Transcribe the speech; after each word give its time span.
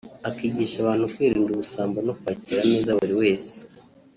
akigisha 0.29 0.75
abantu 0.79 1.05
kwirinda 1.13 1.53
ubusambo 1.55 1.97
no 2.07 2.13
kwakira 2.19 2.61
neza 2.71 2.89
buri 2.99 3.13
wese 3.21 3.53